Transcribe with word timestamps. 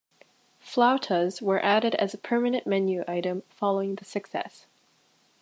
Flautas 0.59 1.43
were 1.43 1.63
added 1.63 1.93
as 1.93 2.11
a 2.15 2.17
permanent 2.17 2.65
menu 2.65 3.03
item 3.07 3.43
following 3.49 3.93
the 3.93 4.03
success. 4.03 4.65